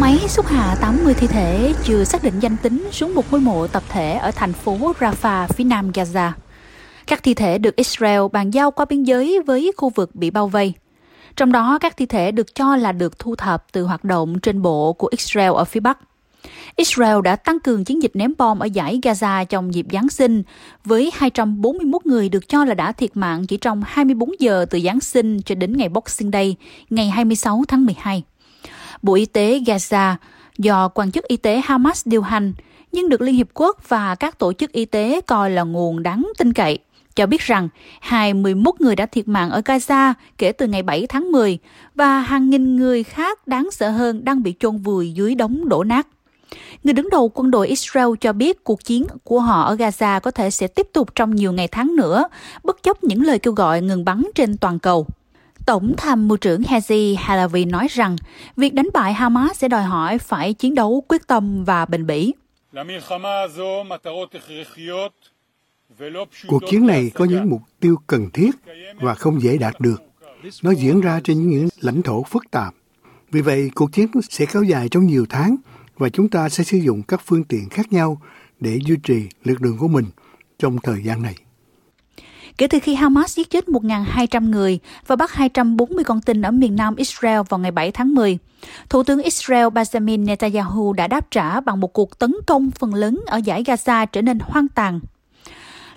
Máy 0.00 0.18
xúc 0.28 0.46
hạ 0.46 0.76
80 0.80 1.14
thi 1.14 1.26
thể 1.26 1.74
chưa 1.84 2.04
xác 2.04 2.22
định 2.22 2.34
danh 2.40 2.56
tính 2.62 2.88
xuống 2.92 3.14
một 3.14 3.24
ngôi 3.30 3.40
mộ 3.40 3.66
tập 3.66 3.82
thể 3.88 4.12
ở 4.12 4.30
thành 4.30 4.52
phố 4.52 4.92
Rafah, 5.00 5.46
phía 5.48 5.64
nam 5.64 5.90
Gaza. 5.90 6.30
Các 7.06 7.22
thi 7.22 7.34
thể 7.34 7.58
được 7.58 7.76
Israel 7.76 8.20
bàn 8.32 8.50
giao 8.50 8.70
qua 8.70 8.86
biên 8.88 9.02
giới 9.02 9.40
với 9.46 9.72
khu 9.76 9.90
vực 9.94 10.14
bị 10.14 10.30
bao 10.30 10.48
vây. 10.48 10.72
Trong 11.36 11.52
đó, 11.52 11.78
các 11.80 11.96
thi 11.96 12.06
thể 12.06 12.32
được 12.32 12.54
cho 12.54 12.76
là 12.76 12.92
được 12.92 13.18
thu 13.18 13.36
thập 13.36 13.72
từ 13.72 13.82
hoạt 13.82 14.04
động 14.04 14.38
trên 14.38 14.62
bộ 14.62 14.92
của 14.92 15.08
Israel 15.10 15.52
ở 15.52 15.64
phía 15.64 15.80
Bắc. 15.80 15.98
Israel 16.76 17.16
đã 17.24 17.36
tăng 17.36 17.60
cường 17.60 17.84
chiến 17.84 18.02
dịch 18.02 18.12
ném 18.14 18.32
bom 18.38 18.58
ở 18.58 18.66
giải 18.66 19.00
Gaza 19.02 19.44
trong 19.44 19.74
dịp 19.74 19.86
Giáng 19.92 20.08
sinh, 20.08 20.42
với 20.84 21.10
241 21.14 22.06
người 22.06 22.28
được 22.28 22.48
cho 22.48 22.64
là 22.64 22.74
đã 22.74 22.92
thiệt 22.92 23.10
mạng 23.14 23.46
chỉ 23.46 23.56
trong 23.56 23.82
24 23.86 24.30
giờ 24.38 24.66
từ 24.70 24.80
Giáng 24.80 25.00
sinh 25.00 25.42
cho 25.42 25.54
đến 25.54 25.76
ngày 25.76 25.88
Boxing 25.88 26.30
Day, 26.30 26.56
ngày 26.90 27.10
26 27.10 27.64
tháng 27.68 27.86
12. 27.86 28.22
Bộ 29.02 29.14
Y 29.14 29.26
tế 29.26 29.58
Gaza 29.66 30.14
do 30.58 30.88
quan 30.88 31.12
chức 31.12 31.28
y 31.28 31.36
tế 31.36 31.60
Hamas 31.64 32.02
điều 32.06 32.22
hành, 32.22 32.52
nhưng 32.92 33.08
được 33.08 33.20
Liên 33.20 33.34
Hiệp 33.34 33.48
Quốc 33.54 33.88
và 33.88 34.14
các 34.14 34.38
tổ 34.38 34.52
chức 34.52 34.72
y 34.72 34.84
tế 34.84 35.20
coi 35.26 35.50
là 35.50 35.62
nguồn 35.62 36.02
đáng 36.02 36.32
tin 36.38 36.52
cậy 36.52 36.78
cho 37.16 37.26
biết 37.26 37.40
rằng 37.40 37.68
21 38.00 38.80
người 38.80 38.96
đã 38.96 39.06
thiệt 39.06 39.28
mạng 39.28 39.50
ở 39.50 39.60
Gaza 39.60 40.14
kể 40.38 40.52
từ 40.52 40.66
ngày 40.66 40.82
7 40.82 41.06
tháng 41.06 41.32
10 41.32 41.58
và 41.94 42.20
hàng 42.20 42.50
nghìn 42.50 42.76
người 42.76 43.02
khác 43.02 43.46
đáng 43.46 43.68
sợ 43.70 43.90
hơn 43.90 44.24
đang 44.24 44.42
bị 44.42 44.54
chôn 44.60 44.76
vùi 44.76 45.12
dưới 45.12 45.34
đống 45.34 45.68
đổ 45.68 45.84
nát. 45.84 46.06
Người 46.84 46.94
đứng 46.94 47.10
đầu 47.10 47.30
quân 47.34 47.50
đội 47.50 47.68
Israel 47.68 48.08
cho 48.20 48.32
biết 48.32 48.64
cuộc 48.64 48.84
chiến 48.84 49.06
của 49.24 49.40
họ 49.40 49.62
ở 49.62 49.74
Gaza 49.74 50.20
có 50.20 50.30
thể 50.30 50.50
sẽ 50.50 50.66
tiếp 50.66 50.88
tục 50.92 51.14
trong 51.14 51.34
nhiều 51.34 51.52
ngày 51.52 51.68
tháng 51.68 51.96
nữa, 51.96 52.24
bất 52.64 52.82
chấp 52.82 53.04
những 53.04 53.22
lời 53.22 53.38
kêu 53.38 53.52
gọi 53.52 53.82
ngừng 53.82 54.04
bắn 54.04 54.22
trên 54.34 54.56
toàn 54.56 54.78
cầu. 54.78 55.06
Tổng 55.66 55.94
tham 55.96 56.28
mưu 56.28 56.36
trưởng 56.36 56.62
Hezi 56.62 57.16
Halavi 57.18 57.64
nói 57.64 57.86
rằng 57.90 58.16
việc 58.56 58.74
đánh 58.74 58.88
bại 58.94 59.14
Hamas 59.14 59.56
sẽ 59.56 59.68
đòi 59.68 59.82
hỏi 59.82 60.18
phải 60.18 60.52
chiến 60.52 60.74
đấu 60.74 61.04
quyết 61.08 61.26
tâm 61.26 61.64
và 61.64 61.86
bền 61.86 62.06
bỉ. 62.06 62.32
Cuộc 66.48 66.62
chiến 66.70 66.86
này 66.86 67.10
có 67.14 67.24
những 67.24 67.50
mục 67.50 67.62
tiêu 67.80 67.96
cần 68.06 68.30
thiết 68.30 68.50
và 69.00 69.14
không 69.14 69.42
dễ 69.42 69.58
đạt 69.58 69.80
được. 69.80 70.02
Nó 70.62 70.70
diễn 70.70 71.00
ra 71.00 71.20
trên 71.24 71.50
những 71.50 71.68
lãnh 71.80 72.02
thổ 72.02 72.22
phức 72.22 72.50
tạp. 72.50 72.74
Vì 73.30 73.40
vậy, 73.40 73.70
cuộc 73.74 73.92
chiến 73.92 74.06
sẽ 74.30 74.46
kéo 74.46 74.62
dài 74.62 74.88
trong 74.88 75.06
nhiều 75.06 75.26
tháng 75.28 75.56
và 75.96 76.08
chúng 76.08 76.28
ta 76.28 76.48
sẽ 76.48 76.64
sử 76.64 76.78
dụng 76.78 77.02
các 77.02 77.20
phương 77.24 77.44
tiện 77.44 77.68
khác 77.68 77.92
nhau 77.92 78.20
để 78.60 78.78
duy 78.84 78.96
trì 79.02 79.28
lực 79.44 79.62
lượng 79.62 79.78
của 79.78 79.88
mình 79.88 80.04
trong 80.58 80.78
thời 80.82 81.02
gian 81.02 81.22
này. 81.22 81.34
Kể 82.58 82.66
từ 82.66 82.78
khi 82.82 82.94
Hamas 82.94 83.36
giết 83.36 83.50
chết 83.50 83.64
1.200 83.68 84.50
người 84.50 84.78
và 85.06 85.16
bắt 85.16 85.32
240 85.32 86.04
con 86.04 86.20
tin 86.20 86.42
ở 86.42 86.50
miền 86.50 86.76
nam 86.76 86.96
Israel 86.96 87.40
vào 87.48 87.58
ngày 87.58 87.70
7 87.70 87.90
tháng 87.90 88.14
10, 88.14 88.38
Thủ 88.88 89.02
tướng 89.02 89.22
Israel 89.22 89.66
Benjamin 89.66 90.24
Netanyahu 90.24 90.92
đã 90.92 91.06
đáp 91.06 91.30
trả 91.30 91.60
bằng 91.60 91.80
một 91.80 91.92
cuộc 91.92 92.18
tấn 92.18 92.34
công 92.46 92.70
phần 92.70 92.94
lớn 92.94 93.20
ở 93.26 93.36
giải 93.36 93.62
Gaza 93.62 94.06
trở 94.06 94.22
nên 94.22 94.38
hoang 94.38 94.68
tàn. 94.68 95.00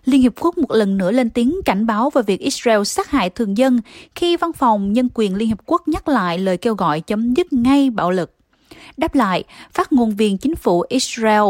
Liên 0.05 0.21
Hiệp 0.21 0.33
Quốc 0.39 0.57
một 0.57 0.71
lần 0.71 0.97
nữa 0.97 1.11
lên 1.11 1.29
tiếng 1.29 1.59
cảnh 1.65 1.85
báo 1.85 2.09
về 2.09 2.21
việc 2.21 2.39
Israel 2.39 2.83
sát 2.83 3.11
hại 3.11 3.29
thường 3.29 3.57
dân 3.57 3.79
khi 4.15 4.37
Văn 4.37 4.53
phòng 4.53 4.93
Nhân 4.93 5.09
quyền 5.13 5.35
Liên 5.35 5.47
Hiệp 5.47 5.59
Quốc 5.65 5.87
nhắc 5.87 6.07
lại 6.07 6.37
lời 6.37 6.57
kêu 6.57 6.75
gọi 6.75 7.01
chấm 7.01 7.33
dứt 7.33 7.53
ngay 7.53 7.89
bạo 7.89 8.11
lực. 8.11 8.35
Đáp 8.97 9.15
lại, 9.15 9.43
phát 9.73 9.93
ngôn 9.93 10.15
viên 10.15 10.37
chính 10.37 10.55
phủ 10.55 10.83
Israel 10.89 11.43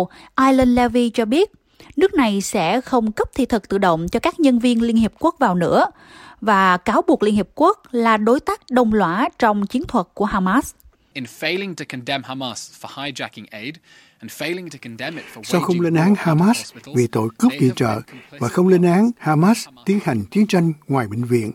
Ilan 0.48 0.76
Levy 0.76 1.10
cho 1.10 1.26
biết 1.26 1.52
nước 1.96 2.14
này 2.14 2.42
sẽ 2.42 2.82
không 2.82 3.12
cấp 3.12 3.30
thị 3.36 3.46
thực 3.46 3.70
tự 3.70 3.78
động 3.78 4.08
cho 4.08 4.20
các 4.20 4.40
nhân 4.40 4.60
viên 4.60 4.82
Liên 4.82 4.96
Hiệp 4.96 5.14
Quốc 5.20 5.36
vào 5.40 5.56
nữa 5.56 5.86
và 6.42 6.78
cáo 6.78 7.02
buộc 7.08 7.24
Liên 7.24 7.36
Hiệp 7.36 7.48
Quốc 7.56 7.82
là 7.92 8.18
đối 8.18 8.40
tác 8.40 8.62
đồng 8.72 8.94
lõa 8.94 9.30
trong 9.40 9.68
chiến 9.68 9.84
thuật 9.88 10.08
của 10.14 10.26
Hamas. 10.26 10.74
In 11.14 11.24
failing 11.24 11.74
to 11.76 11.86
condemn 11.90 12.24
Hamas 12.24 12.72
for 12.82 12.88
hijacking 12.88 13.46
aid, 13.52 13.76
Sao 15.44 15.62
không 15.62 15.82
lên 15.82 15.94
án 15.94 16.16
Hamas 16.18 16.74
vì 16.96 17.08
tội 17.08 17.30
cướp 17.38 17.52
viện 17.60 17.72
trợ 17.76 18.02
và 18.40 18.48
không 18.48 18.68
lên 18.68 18.82
án 18.82 19.12
Hamas 19.18 19.68
tiến 19.86 20.00
hành 20.04 20.24
chiến 20.32 20.48
tranh 20.48 20.74
ngoài 20.88 21.08
bệnh 21.08 21.24
viện? 21.24 21.52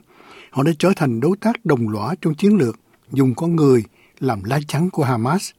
Họ 0.50 0.62
đã 0.62 0.72
trở 0.78 0.92
thành 0.97 1.20
đối 1.20 1.37
tác 1.37 1.64
đồng 1.64 1.88
lõa 1.88 2.14
trong 2.20 2.34
chiến 2.34 2.56
lược 2.56 2.76
dùng 3.12 3.34
con 3.34 3.56
người 3.56 3.84
làm 4.19 4.44
lá 4.44 4.58
chắn 4.69 4.91
của 4.91 5.04
Hamas. 5.04 5.50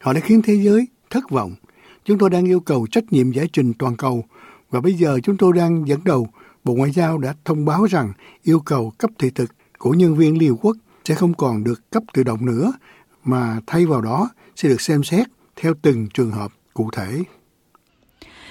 Họ 0.00 0.12
đã 0.12 0.20
khiến 0.20 0.42
thế 0.42 0.54
giới 0.54 0.88
thất 1.10 1.30
vọng. 1.30 1.54
Chúng 2.08 2.18
tôi 2.18 2.30
đang 2.30 2.44
yêu 2.44 2.60
cầu 2.60 2.86
trách 2.90 3.12
nhiệm 3.12 3.32
giải 3.32 3.48
trình 3.52 3.72
toàn 3.78 3.96
cầu 3.96 4.24
và 4.70 4.80
bây 4.80 4.92
giờ 4.92 5.18
chúng 5.22 5.36
tôi 5.36 5.52
đang 5.52 5.88
dẫn 5.88 6.00
đầu 6.04 6.28
Bộ 6.64 6.74
Ngoại 6.74 6.90
giao 6.90 7.18
đã 7.18 7.34
thông 7.44 7.64
báo 7.64 7.84
rằng 7.84 8.12
yêu 8.42 8.60
cầu 8.60 8.92
cấp 8.98 9.10
thị 9.18 9.30
thực 9.30 9.50
của 9.78 9.90
nhân 9.90 10.14
viên 10.14 10.38
Liên 10.38 10.50
Hợp 10.50 10.56
Quốc 10.62 10.76
sẽ 11.04 11.14
không 11.14 11.34
còn 11.34 11.64
được 11.64 11.90
cấp 11.90 12.02
tự 12.12 12.22
động 12.22 12.46
nữa, 12.46 12.72
mà 13.24 13.60
thay 13.66 13.86
vào 13.86 14.00
đó 14.00 14.30
sẽ 14.56 14.68
được 14.68 14.80
xem 14.80 15.02
xét 15.02 15.26
theo 15.56 15.74
từng 15.82 16.08
trường 16.14 16.30
hợp 16.30 16.52
cụ 16.74 16.90
thể. 16.92 17.22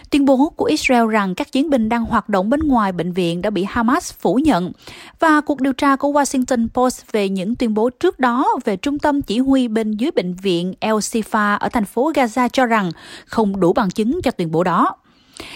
Tuyên 0.10 0.26
bố 0.26 0.50
của 0.56 0.66
Israel 0.66 1.10
rằng 1.10 1.36
các 1.36 1.52
chiến 1.52 1.70
binh 1.70 1.90
đang 1.90 2.06
hoạt 2.06 2.30
động 2.30 2.50
bên 2.50 2.60
ngoài 2.60 2.92
bệnh 2.92 3.12
viện 3.12 3.42
đã 3.42 3.50
bị 3.50 3.66
Hamas 3.70 4.14
phủ 4.14 4.36
nhận 4.36 4.72
và 5.20 5.42
cuộc 5.42 5.62
điều 5.62 5.74
tra 5.74 5.96
của 5.96 6.10
Washington 6.12 6.68
Post 6.74 7.12
về 7.12 7.30
những 7.30 7.56
tuyên 7.56 7.74
bố 7.74 7.90
trước 7.90 8.20
đó 8.20 8.48
về 8.66 8.78
trung 8.78 9.00
tâm 9.00 9.22
chỉ 9.22 9.40
huy 9.40 9.68
bên 9.68 9.92
dưới 9.92 10.12
bệnh 10.12 10.34
viện 10.34 10.74
El 10.80 10.96
Sifa 10.96 11.58
ở 11.58 11.70
thành 11.70 11.86
phố 11.86 12.12
Gaza 12.12 12.50
cho 12.50 12.66
rằng 12.66 12.92
không 13.26 13.60
đủ 13.60 13.74
bằng 13.74 13.90
chứng 13.90 14.20
cho 14.24 14.32
tuyên 14.32 14.52
bố 14.52 14.64
đó. 14.64 14.96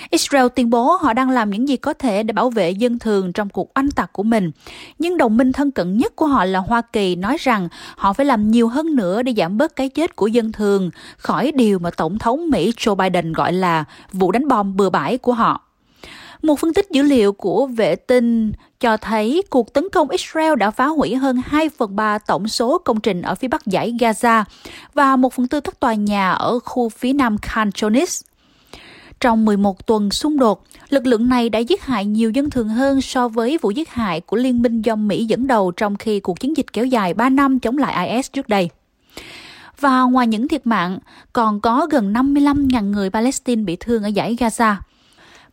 Israel 0.10 0.48
tuyên 0.56 0.70
bố 0.70 0.96
họ 1.02 1.14
đang 1.14 1.30
làm 1.30 1.50
những 1.50 1.68
gì 1.68 1.78
có 1.78 1.94
thể 1.94 2.24
để 2.24 2.34
bảo 2.34 2.50
vệ 2.50 2.72
dân 2.72 3.00
thường 3.00 3.34
trong 3.34 3.50
cuộc 3.50 3.72
oanh 3.76 3.92
tạc 3.92 4.14
của 4.14 4.24
mình. 4.24 4.52
Nhưng 5.00 5.18
đồng 5.18 5.38
minh 5.38 5.52
thân 5.52 5.72
cận 5.72 5.98
nhất 5.98 6.16
của 6.16 6.26
họ 6.26 6.46
là 6.46 6.60
Hoa 6.60 6.82
Kỳ 6.82 7.16
nói 7.16 7.38
rằng 7.40 7.68
họ 7.96 8.14
phải 8.14 8.26
làm 8.26 8.52
nhiều 8.52 8.68
hơn 8.68 8.96
nữa 8.96 9.24
để 9.24 9.34
giảm 9.38 9.58
bớt 9.58 9.76
cái 9.76 9.90
chết 9.90 10.16
của 10.16 10.28
dân 10.28 10.52
thường, 10.52 10.92
khỏi 11.18 11.52
điều 11.52 11.80
mà 11.80 11.90
Tổng 11.92 12.18
thống 12.18 12.50
Mỹ 12.50 12.72
Joe 12.78 12.96
Biden 12.96 13.34
gọi 13.34 13.54
là 13.54 13.84
vụ 14.14 14.32
đánh 14.32 14.48
bom 14.48 14.78
bừa 14.78 14.90
bãi 14.90 15.18
của 15.18 15.34
họ. 15.34 15.62
Một 16.42 16.60
phân 16.60 16.74
tích 16.74 16.88
dữ 16.92 17.02
liệu 17.02 17.34
của 17.34 17.66
vệ 17.66 17.96
tinh 17.96 18.52
cho 18.80 18.98
thấy 18.98 19.44
cuộc 19.50 19.74
tấn 19.74 19.90
công 19.90 20.10
Israel 20.10 20.56
đã 20.56 20.72
phá 20.72 20.88
hủy 20.88 21.16
hơn 21.16 21.42
2 21.46 21.70
phần 21.70 21.96
3 21.96 22.18
tổng 22.18 22.48
số 22.48 22.78
công 22.78 23.00
trình 23.00 23.22
ở 23.22 23.36
phía 23.36 23.48
bắc 23.48 23.66
giải 23.66 23.94
Gaza 24.00 24.44
và 24.94 25.16
1 25.16 25.34
phần 25.34 25.48
tư 25.48 25.60
các 25.60 25.80
tòa 25.80 25.94
nhà 25.94 26.32
ở 26.32 26.60
khu 26.60 26.90
phía 26.90 27.14
nam 27.14 27.38
Khan 27.38 27.70
Yunis. 27.82 28.22
Trong 29.22 29.46
11 29.46 29.88
tuần 29.88 30.12
xung 30.12 30.40
đột, 30.40 30.64
lực 30.90 31.06
lượng 31.06 31.30
này 31.30 31.50
đã 31.50 31.60
giết 31.60 31.82
hại 31.84 32.06
nhiều 32.06 32.30
dân 32.30 32.50
thường 32.50 32.70
hơn 32.70 33.02
so 33.02 33.28
với 33.28 33.58
vụ 33.62 33.72
giết 33.72 33.90
hại 33.90 34.22
của 34.22 34.38
liên 34.38 34.62
minh 34.62 34.82
do 34.82 34.96
Mỹ 34.96 35.26
dẫn 35.26 35.48
đầu 35.48 35.72
trong 35.72 35.96
khi 35.96 36.20
cuộc 36.20 36.40
chiến 36.40 36.58
dịch 36.58 36.74
kéo 36.74 36.86
dài 36.86 37.14
3 37.14 37.30
năm 37.30 37.60
chống 37.60 37.78
lại 37.78 38.10
IS 38.10 38.32
trước 38.32 38.50
đây. 38.50 38.70
Và 39.80 40.02
ngoài 40.02 40.28
những 40.28 40.48
thiệt 40.48 40.68
mạng, 40.68 41.00
còn 41.34 41.62
có 41.62 41.88
gần 41.92 42.14
55.000 42.14 42.92
người 42.92 43.10
Palestine 43.10 43.64
bị 43.64 43.76
thương 43.80 44.04
ở 44.04 44.08
giải 44.08 44.36
Gaza. 44.40 44.76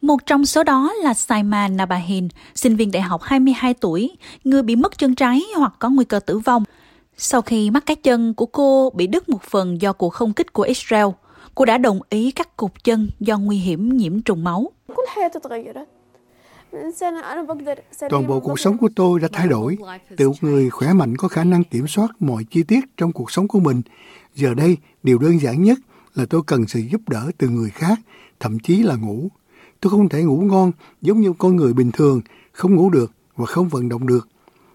Một 0.00 0.27
trong 0.27 0.47
số 0.47 0.65
đó 0.65 0.93
là 1.03 1.15
Saiman 1.15 1.77
Nabahin, 1.77 2.29
sinh 2.55 2.77
viên 2.77 2.91
đại 2.91 3.03
học 3.03 3.23
22 3.23 3.75
tuổi, 3.75 4.11
người 4.45 4.62
bị 4.62 4.77
mất 4.77 4.99
chân 4.99 5.15
trái 5.15 5.43
hoặc 5.56 5.73
có 5.79 5.89
nguy 5.89 6.05
cơ 6.05 6.21
tử 6.21 6.39
vong. 6.39 6.65
Sau 7.17 7.43
khi 7.43 7.71
mắt 7.71 7.87
cái 7.87 7.97
chân 7.97 8.35
của 8.35 8.47
cô 8.47 8.91
bị 8.91 9.06
đứt 9.06 9.29
một 9.29 9.43
phần 9.43 9.83
do 9.83 9.93
cuộc 9.93 10.11
không 10.11 10.33
kích 10.33 10.53
của 10.53 10.62
Israel– 10.62 11.06
cô 11.58 11.64
đã 11.64 11.78
đồng 11.78 12.00
ý 12.10 12.30
cắt 12.30 12.56
cụt 12.56 12.70
chân 12.84 13.10
do 13.20 13.38
nguy 13.38 13.58
hiểm 13.58 13.96
nhiễm 13.96 14.22
trùng 14.22 14.44
máu. 14.44 14.70
Toàn 18.10 18.26
bộ 18.26 18.41
cuộc 18.41 18.60
sống 18.60 18.78
của 18.78 18.88
tôi 18.96 19.20
đã 19.20 19.28
thay 19.32 19.48
đổi. 19.48 19.78
Từ 20.16 20.28
một 20.28 20.34
người 20.41 20.70
khỏe 20.70 20.92
mạnh 20.92 21.16
có 21.16 21.28
khả 21.28 21.44
năng 21.44 21.64
kiểm 21.64 21.86
soát 21.86 22.08
mọi 22.20 22.44
chi 22.50 22.62
tiết 22.62 22.80
trong 22.96 23.12
cuộc 23.12 23.30
sống 23.30 23.48
của 23.48 23.60
mình. 23.60 23.82
Giờ 24.34 24.54
đây, 24.54 24.76
điều 25.02 25.19
đơn 25.19 25.41
giản 25.41 25.62
nhất 25.62 25.78
là 26.14 26.26
tôi 26.30 26.42
cần 26.46 26.66
sự 26.66 26.80
giúp 26.80 27.00
đỡ 27.08 27.30
từ 27.38 27.48
người 27.48 27.70
khác, 27.70 27.98
thậm 28.40 28.58
chí 28.58 28.82
là 28.82 28.96
ngủ. 28.96 29.28
Tôi 29.80 29.90
không 29.90 30.08
thể 30.08 30.22
ngủ 30.22 30.40
ngon 30.40 30.72
giống 31.00 31.20
như 31.20 31.32
con 31.38 31.56
người 31.56 31.72
bình 31.72 31.90
thường, 31.92 32.20
không 32.52 32.75
ngủ 32.75 32.90
được 32.90 33.12
và 33.37 33.46
không 33.46 33.69
vận 33.69 33.88
động 33.88 34.06
được. 34.06 34.28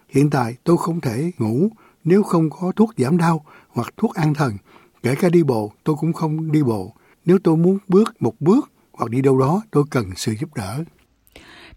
Hiện 0.09 0.29
tại 0.29 0.55
tôi 0.63 0.77
không 0.77 1.01
thể 1.01 1.31
ngủ 1.37 1.69
nếu 2.03 2.23
không 2.23 2.49
có 2.49 2.71
thuốc 2.75 2.91
giảm 2.97 3.17
đau 3.17 3.45
hoặc 3.69 3.93
thuốc 3.97 4.15
an 4.15 4.33
thần 4.33 4.57
Kể 5.03 5.15
cả 5.15 5.29
đi 5.29 5.43
bộ, 5.43 5.71
tôi 5.83 5.95
cũng 5.99 6.13
không 6.13 6.51
đi 6.51 6.63
bộ. 6.63 6.93
Nếu 7.25 7.37
tôi 7.43 7.57
muốn 7.57 7.77
bước 7.87 8.21
một 8.21 8.33
bước 8.39 8.71
hoặc 8.93 9.09
đi 9.09 9.21
đâu 9.21 9.39
đó, 9.39 9.61
tôi 9.71 9.83
cần 9.89 10.05
sự 10.15 10.33
giúp 10.39 10.49
đỡ. 10.55 10.83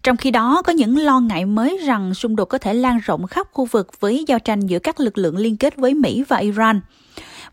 Trong 0.03 0.17
khi 0.17 0.31
đó, 0.31 0.61
có 0.61 0.73
những 0.73 0.97
lo 0.97 1.19
ngại 1.19 1.45
mới 1.45 1.79
rằng 1.85 2.13
xung 2.13 2.35
đột 2.35 2.45
có 2.45 2.57
thể 2.57 2.73
lan 2.73 2.99
rộng 3.03 3.27
khắp 3.27 3.47
khu 3.51 3.65
vực 3.65 3.99
với 3.99 4.25
giao 4.27 4.39
tranh 4.39 4.59
giữa 4.59 4.79
các 4.79 4.99
lực 4.99 5.17
lượng 5.17 5.37
liên 5.37 5.57
kết 5.57 5.75
với 5.75 5.93
Mỹ 5.93 6.23
và 6.27 6.37
Iran. 6.37 6.81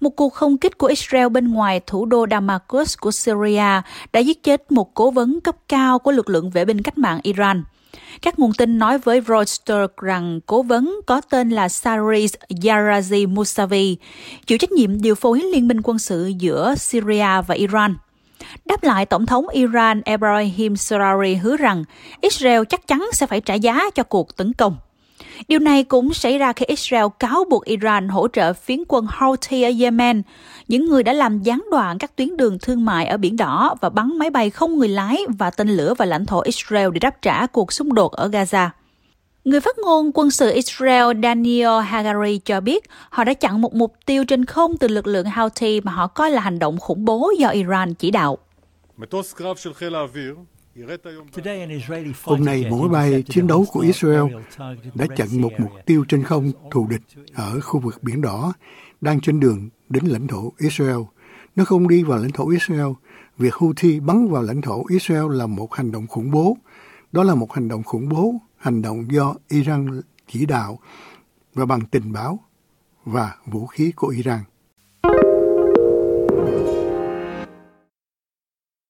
Một 0.01 0.11
cuộc 0.11 0.33
không 0.33 0.59
kích 0.59 0.79
của 0.79 0.87
Israel 0.87 1.29
bên 1.29 1.49
ngoài 1.49 1.81
thủ 1.87 2.07
đô 2.07 2.27
Damascus 2.31 2.99
của 3.01 3.11
Syria 3.11 3.83
đã 4.13 4.21
giết 4.21 4.43
chết 4.43 4.73
một 4.73 4.95
cố 4.95 5.11
vấn 5.11 5.41
cấp 5.41 5.57
cao 5.69 5.99
của 5.99 6.13
lực 6.13 6.29
lượng 6.29 6.51
vệ 6.51 6.65
binh 6.65 6.83
cách 6.83 6.99
mạng 6.99 7.21
Iran. 7.23 7.65
Các 8.23 8.39
nguồn 8.39 8.53
tin 8.53 8.79
nói 8.79 8.99
với 8.99 9.21
Reuters 9.29 9.93
rằng 10.03 10.41
cố 10.47 10.63
vấn 10.63 11.01
có 11.07 11.21
tên 11.21 11.51
là 11.51 11.69
Saris 11.69 12.35
Yarazi 12.49 13.29
Musavi 13.29 13.97
chịu 14.47 14.59
trách 14.59 14.73
nhiệm 14.73 15.03
điều 15.03 15.15
phối 15.15 15.43
liên 15.53 15.69
minh 15.69 15.81
quân 15.85 15.99
sự 15.99 16.33
giữa 16.39 16.75
Syria 16.79 17.43
và 17.47 17.55
Iran. 17.55 17.97
Đáp 18.65 18.83
lại, 18.83 19.07
Tổng 19.07 19.27
thống 19.27 19.49
Iran 19.49 20.01
Ebrahim 20.05 20.77
Sarari 20.77 21.35
hứa 21.35 21.57
rằng 21.57 21.85
Israel 22.21 22.63
chắc 22.69 22.87
chắn 22.87 23.07
sẽ 23.13 23.27
phải 23.27 23.41
trả 23.41 23.55
giá 23.55 23.91
cho 23.95 24.03
cuộc 24.03 24.37
tấn 24.37 24.53
công. 24.53 24.77
Điều 25.49 25.59
này 25.59 25.85
cũng 25.85 26.15
xảy 26.15 26.39
ra 26.39 26.53
khi 26.53 26.65
Israel 26.69 27.05
cáo 27.19 27.45
buộc 27.51 27.65
Iran 27.65 28.09
hỗ 28.09 28.29
trợ 28.29 28.53
phiến 28.53 28.83
quân 28.89 29.07
Houthi 29.19 29.63
ở 29.63 29.71
Yemen, 29.81 30.23
những 30.69 30.85
người 30.87 31.03
đã 31.03 31.13
làm 31.13 31.43
gián 31.43 31.65
đoạn 31.71 31.99
các 31.99 32.17
tuyến 32.17 32.37
đường 32.37 32.59
thương 32.59 32.85
mại 32.85 33.07
ở 33.07 33.17
Biển 33.17 33.37
Đỏ 33.37 33.75
và 33.81 33.89
bắn 33.89 34.19
máy 34.19 34.31
bay 34.31 34.51
không 34.51 34.79
người 34.79 34.89
lái 34.89 35.19
và 35.39 35.51
tên 35.51 35.69
lửa 35.69 35.95
vào 35.95 36.09
lãnh 36.09 36.27
thổ 36.27 36.41
Israel 36.41 36.89
để 36.93 36.99
đáp 36.99 37.23
trả 37.23 37.47
cuộc 37.47 37.73
xung 37.73 37.95
đột 37.95 38.13
ở 38.13 38.29
Gaza. 38.29 38.69
Người 39.45 39.61
phát 39.61 39.79
ngôn 39.79 40.11
quân 40.15 40.31
sự 40.31 40.51
Israel 40.51 41.21
Daniel 41.23 41.81
Hagari 41.85 42.39
cho 42.39 42.61
biết 42.61 42.85
họ 43.11 43.25
đã 43.25 43.35
chặn 43.35 43.61
một 43.61 43.75
mục 43.75 43.95
tiêu 44.07 44.25
trên 44.25 44.45
không 44.45 44.77
từ 44.77 44.89
lực 44.89 45.07
lượng 45.07 45.27
Houthi 45.27 45.81
mà 45.81 45.93
họ 45.93 46.07
coi 46.07 46.31
là 46.31 46.41
hành 46.41 46.59
động 46.59 46.79
khủng 46.79 47.05
bố 47.05 47.33
do 47.39 47.49
Iran 47.49 47.95
chỉ 47.95 48.11
đạo. 48.11 48.39
Hôm 52.25 52.45
nay, 52.45 52.65
máy 52.71 52.89
bay 52.93 53.23
chiến 53.23 53.47
đấu 53.47 53.65
của 53.73 53.81
Israel 53.81 54.23
đã 54.95 55.07
chặn 55.17 55.29
một 55.41 55.53
mục 55.59 55.71
tiêu 55.87 56.05
trên 56.09 56.23
không 56.23 56.53
thù 56.71 56.87
địch 56.91 57.03
ở 57.35 57.61
khu 57.61 57.81
vực 57.81 58.03
Biển 58.03 58.21
Đỏ 58.21 58.53
đang 59.01 59.21
trên 59.21 59.41
đường 59.41 59.69
đến 59.89 60.05
lãnh 60.05 60.27
thổ 60.27 60.53
Israel. 60.59 60.97
Nó 61.57 61.65
không 61.65 61.89
đi 61.89 62.03
vào 62.03 62.19
lãnh 62.19 62.31
thổ 62.33 62.51
Israel. 62.51 62.87
Việc 63.39 63.55
Houthi 63.55 64.01
bắn 64.01 64.29
vào 64.29 64.43
lãnh 64.43 64.63
thổ 64.63 64.85
Israel 64.89 65.37
là 65.37 65.47
một 65.47 65.75
hành 65.75 65.93
động 65.93 66.07
khủng 66.07 66.31
bố. 66.31 66.57
Đó 67.13 67.23
là 67.23 67.35
một 67.35 67.53
hành 67.53 67.69
động 67.69 67.83
khủng 67.83 68.09
bố, 68.09 68.35
hành 68.57 68.83
động 68.83 69.13
do 69.13 69.35
Iran 69.49 70.01
chỉ 70.29 70.47
đạo 70.47 70.79
và 71.55 71.67
bằng 71.67 71.81
tình 71.87 72.13
báo 72.13 72.41
và 73.05 73.37
vũ 73.47 73.67
khí 73.67 73.93
của 73.97 74.09
Iran. 74.09 74.41